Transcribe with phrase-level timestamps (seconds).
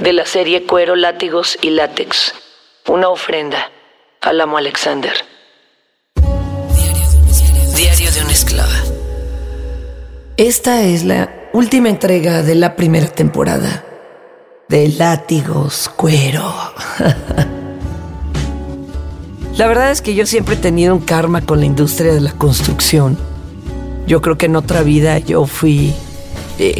[0.00, 2.34] de la serie Cuero, Látigos y Látex.
[2.88, 3.70] Una ofrenda
[4.20, 5.12] al amo Alexander.
[7.76, 8.82] Diario de una esclava.
[10.36, 13.84] Esta es la última entrega de la primera temporada
[14.68, 16.54] de Látigos, Cuero.
[19.56, 22.32] la verdad es que yo siempre he tenido un karma con la industria de la
[22.32, 23.18] construcción.
[24.06, 25.94] Yo creo que en otra vida yo fui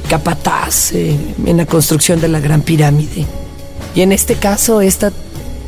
[0.09, 1.16] capataz eh,
[1.47, 3.27] en la construcción de la Gran Pirámide.
[3.95, 5.12] Y en este caso, esta,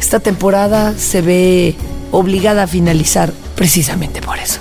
[0.00, 1.74] esta temporada se ve
[2.10, 4.60] obligada a finalizar precisamente por eso,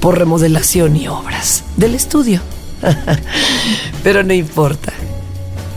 [0.00, 2.40] por remodelación y obras del estudio.
[4.02, 4.92] Pero no importa.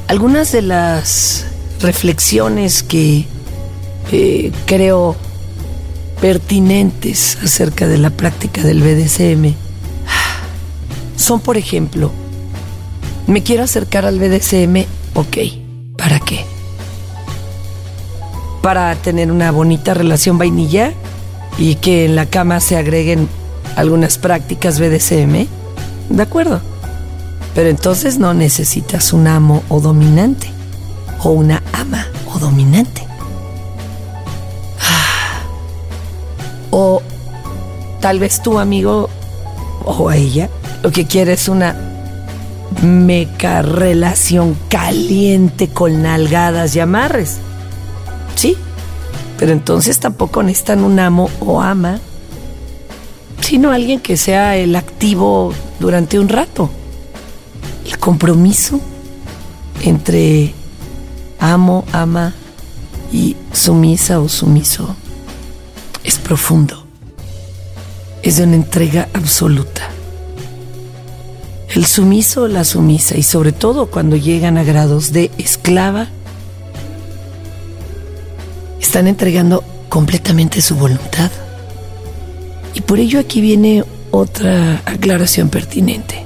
[0.07, 1.45] Algunas de las
[1.81, 3.25] reflexiones que
[4.11, 5.15] eh, creo
[6.21, 9.53] pertinentes acerca de la práctica del BDSM
[11.17, 12.11] son, por ejemplo,
[13.27, 15.37] me quiero acercar al BDSM, ok.
[15.97, 16.45] ¿Para qué?
[18.61, 20.93] Para tener una bonita relación vainilla
[21.57, 23.27] y que en la cama se agreguen
[23.75, 25.47] algunas prácticas BDSM.
[26.09, 26.61] De acuerdo.
[27.53, 30.49] Pero entonces no necesitas un amo o dominante.
[31.23, 33.03] O una ama o dominante.
[36.69, 37.01] O
[38.01, 39.09] tal vez tu amigo
[39.85, 40.49] o ella
[40.83, 41.84] lo que quiere es una
[42.83, 47.37] meca relación caliente con nalgadas y amarres.
[48.35, 48.57] Sí,
[49.37, 51.99] pero entonces tampoco necesitan un amo o ama,
[53.41, 56.69] sino alguien que sea el activo durante un rato.
[57.85, 58.79] El compromiso
[59.81, 60.53] entre
[61.39, 62.33] amo, ama
[63.11, 64.95] y sumisa o sumiso
[66.03, 66.85] es profundo.
[68.23, 69.89] Es de una entrega absoluta
[71.75, 76.07] el sumiso o la sumisa, y sobre todo cuando llegan a grados de esclava,
[78.79, 81.29] están entregando completamente su voluntad.
[82.73, 86.23] Y por ello aquí viene otra aclaración pertinente.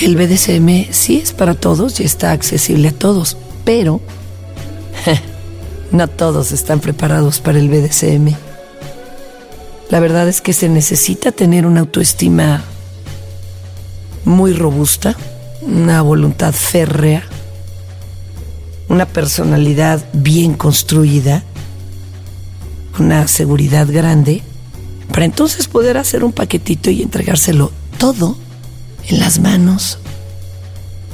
[0.00, 4.00] El BDSM sí es para todos y está accesible a todos, pero
[5.92, 8.47] no todos están preparados para el BDSM.
[9.90, 12.62] La verdad es que se necesita tener una autoestima
[14.24, 15.16] muy robusta,
[15.62, 17.22] una voluntad férrea,
[18.88, 21.42] una personalidad bien construida,
[22.98, 24.42] una seguridad grande,
[25.10, 28.36] para entonces poder hacer un paquetito y entregárselo todo
[29.08, 29.98] en las manos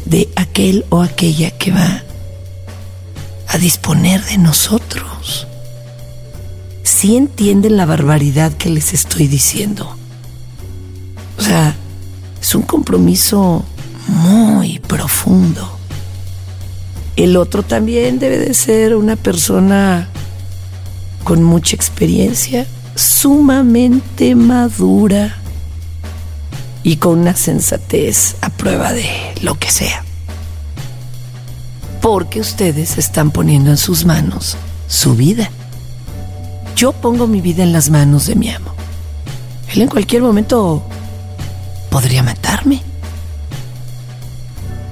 [0.05, 2.03] de aquel o aquella que va
[3.47, 5.47] a disponer de nosotros
[6.94, 9.97] sí entienden la barbaridad que les estoy diciendo.
[11.37, 11.75] O sea,
[12.41, 13.65] es un compromiso
[14.06, 15.77] muy profundo.
[17.16, 20.09] El otro también debe de ser una persona
[21.25, 25.37] con mucha experiencia, sumamente madura
[26.84, 29.11] y con una sensatez a prueba de
[29.43, 30.05] lo que sea.
[32.00, 34.56] Porque ustedes están poniendo en sus manos
[34.87, 35.50] su vida.
[36.77, 38.73] Yo pongo mi vida en las manos de mi amo.
[39.73, 40.83] Él en cualquier momento
[41.91, 42.83] podría matarme.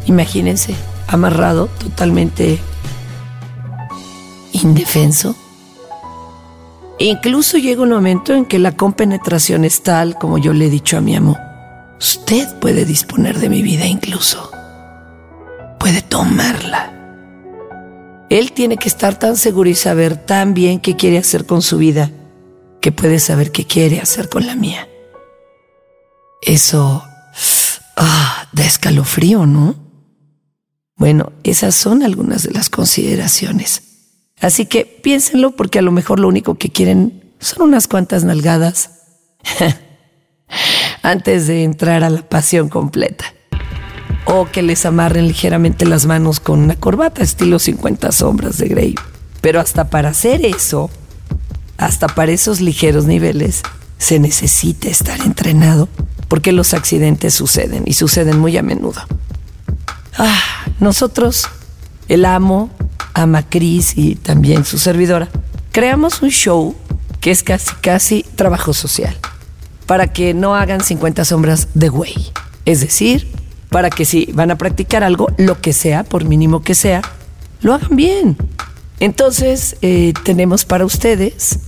[0.07, 0.75] Imagínense,
[1.09, 2.59] amarrado, totalmente
[4.53, 5.35] indefenso.
[6.99, 10.97] incluso llega un momento en que la compenetración es tal, como yo le he dicho
[10.97, 11.37] a mi amo,
[11.99, 14.51] usted puede disponer de mi vida incluso.
[15.81, 17.02] Puede tomarla.
[18.33, 21.77] Él tiene que estar tan seguro y saber tan bien qué quiere hacer con su
[21.77, 22.11] vida
[22.81, 24.89] que puede saber qué quiere hacer con la mía.
[26.41, 27.05] Eso
[27.95, 29.77] ah, da escalofrío, ¿no?
[30.97, 33.83] Bueno, esas son algunas de las consideraciones.
[34.41, 38.93] Así que piénsenlo porque a lo mejor lo único que quieren son unas cuantas nalgadas
[41.03, 43.27] antes de entrar a la pasión completa
[44.25, 48.95] o que les amarren ligeramente las manos con una corbata estilo 50 sombras de Grey.
[49.41, 50.91] Pero hasta para hacer eso,
[51.77, 53.63] hasta para esos ligeros niveles,
[53.99, 55.89] se necesita estar entrenado
[56.29, 59.03] porque los accidentes suceden y suceden muy a menudo.
[60.17, 60.41] Ah,
[60.81, 61.47] nosotros,
[62.09, 62.71] el amo,
[63.15, 65.29] ama Cris y también su servidora,
[65.73, 66.75] creamos un show
[67.21, 69.17] que es casi, casi trabajo social,
[69.87, 72.15] para que no hagan 50 sombras de güey.
[72.65, 73.29] Es decir,
[73.73, 77.03] para que si van a practicar algo, lo que sea, por mínimo que sea,
[77.63, 78.37] lo hagan bien.
[79.01, 81.59] Entonces, eh, tenemos para ustedes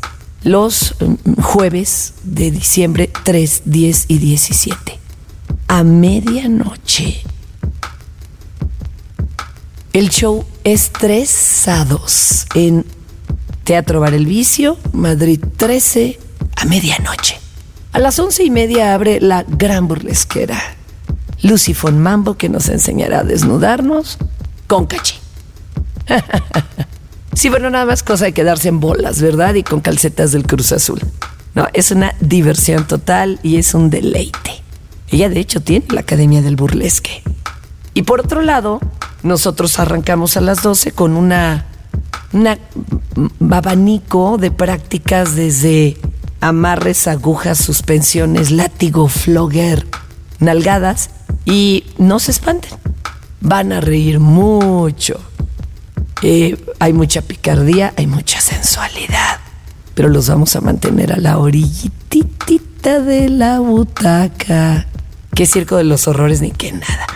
[0.44, 5.00] los mm, jueves de diciembre 3, 10 y 17.
[5.66, 7.22] A medianoche.
[9.92, 11.66] El show es tres
[12.54, 12.84] en
[13.62, 16.18] Teatro Bar El Vicio, Madrid 13,
[16.56, 17.38] a medianoche.
[17.92, 20.60] A las once y media abre la gran burlesquera.
[21.44, 24.16] Lucy Mambo que nos enseñará a desnudarnos
[24.66, 25.16] con cachi.
[27.34, 29.54] sí, bueno, nada más cosa de quedarse en bolas, ¿verdad?
[29.54, 31.00] Y con calcetas del Cruz Azul.
[31.54, 34.62] No, es una diversión total y es un deleite.
[35.10, 37.22] Ella de hecho tiene la Academia del Burlesque.
[37.92, 38.80] Y por otro lado,
[39.22, 41.66] nosotros arrancamos a las 12 con una,
[42.32, 42.58] una
[43.50, 45.98] abanico de prácticas desde
[46.40, 49.86] amarres, agujas, suspensiones, látigo, flogger,
[50.40, 51.10] nalgadas
[51.44, 52.72] y no se espanten,
[53.40, 55.20] van a reír mucho.
[56.22, 59.40] Eh, hay mucha picardía, hay mucha sensualidad,
[59.94, 64.86] pero los vamos a mantener a la orillitita de la butaca.
[65.34, 67.06] Qué circo de los horrores ni qué nada.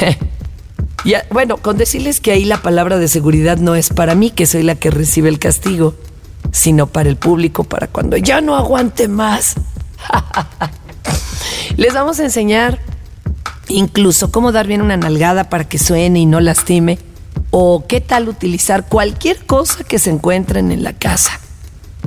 [1.30, 4.62] bueno, con decirles que ahí la palabra de seguridad no es para mí, que soy
[4.62, 5.94] la que recibe el castigo,
[6.50, 9.54] sino para el público, para cuando ya no aguante más.
[11.76, 12.80] Les vamos a enseñar
[13.68, 16.98] incluso cómo dar bien una nalgada para que suene y no lastime,
[17.50, 21.40] o qué tal utilizar cualquier cosa que se encuentren en la casa.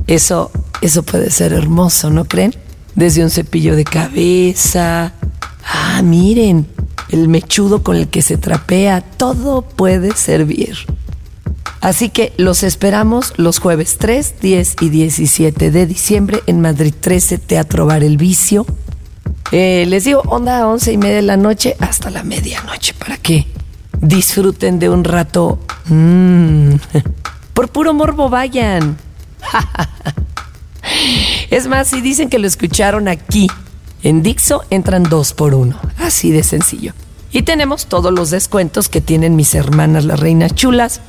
[0.07, 2.55] Eso, eso puede ser hermoso, ¿no creen?
[2.95, 5.13] Desde un cepillo de cabeza.
[5.65, 6.67] Ah, miren,
[7.09, 10.75] el mechudo con el que se trapea, todo puede servir.
[11.81, 17.39] Así que los esperamos los jueves 3, 10 y 17 de diciembre en Madrid 13,
[17.39, 18.67] Teatro Bar El Vicio.
[19.51, 23.17] Eh, les digo, onda a 11 y media de la noche hasta la medianoche para
[23.17, 23.47] que
[23.99, 25.59] disfruten de un rato.
[25.85, 26.75] Mm,
[27.53, 28.97] por puro morbo vayan.
[31.49, 33.47] es más, si dicen que lo escucharon aquí
[34.03, 36.93] en Dixo entran dos por uno, así de sencillo.
[37.31, 41.01] Y tenemos todos los descuentos que tienen mis hermanas las reinas chulas.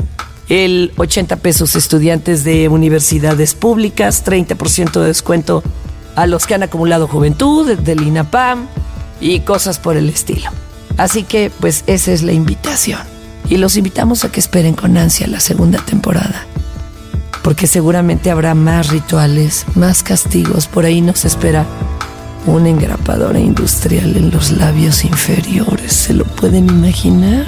[0.48, 5.62] El 80 pesos estudiantes de universidades públicas, 30% de descuento
[6.14, 8.66] a los que han acumulado juventud del INAPAM
[9.20, 10.50] y cosas por el estilo.
[10.98, 13.00] Así que pues esa es la invitación.
[13.48, 16.46] Y los invitamos a que esperen con ansia la segunda temporada.
[17.42, 20.68] Porque seguramente habrá más rituales, más castigos.
[20.68, 21.66] Por ahí nos espera
[22.46, 25.92] una engrapadora industrial en los labios inferiores.
[25.92, 27.46] ¿Se lo pueden imaginar?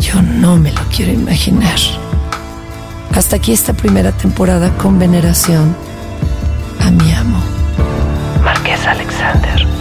[0.00, 1.78] Yo no me lo quiero imaginar.
[3.12, 5.74] Hasta aquí esta primera temporada con veneración
[6.88, 7.38] a mi amo,
[8.42, 9.77] Marqués Alexander.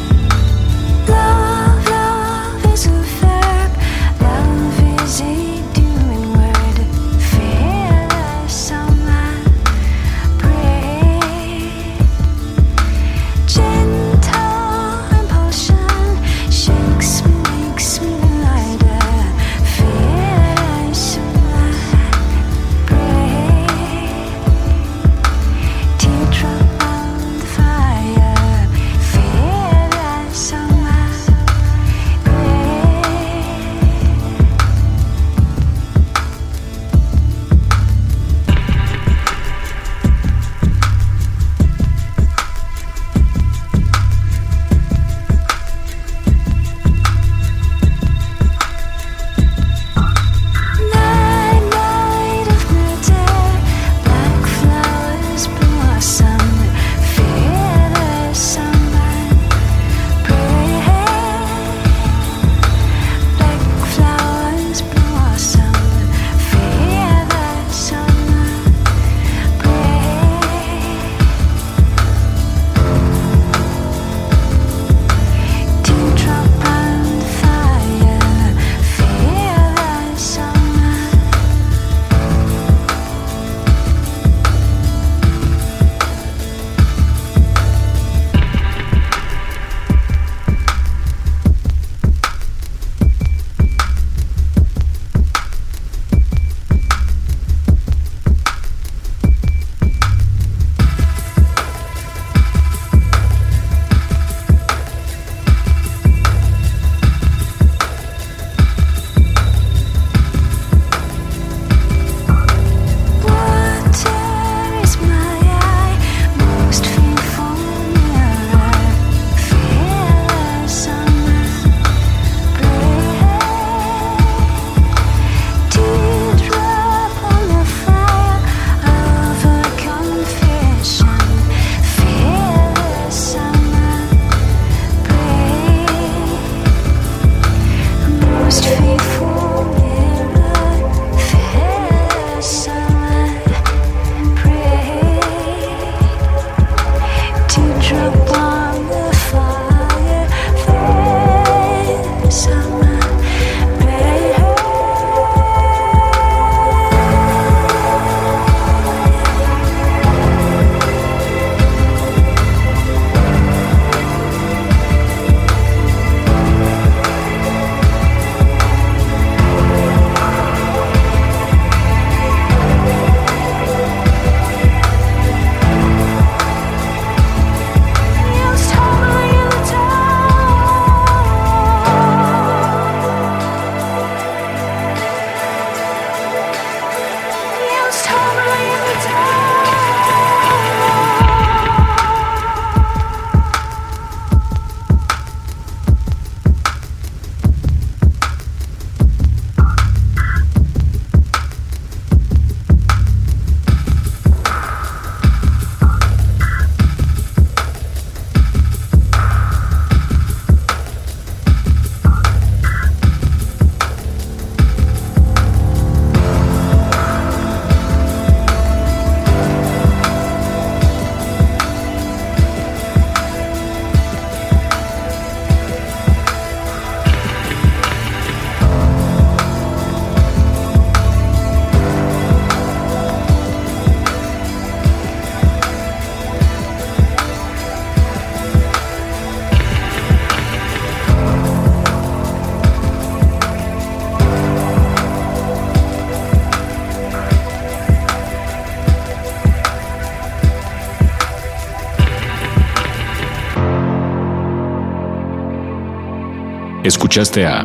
[257.07, 257.63] Escuchaste a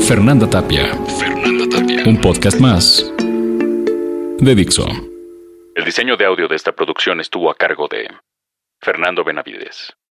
[0.00, 0.86] Fernanda Tapia.
[1.18, 2.02] Fernanda Tapia.
[2.06, 3.12] Un podcast más
[4.38, 4.86] de Dixo.
[5.74, 8.08] El diseño de audio de esta producción estuvo a cargo de
[8.80, 9.94] Fernando Benavides.